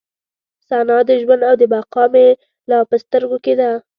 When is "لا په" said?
2.69-2.95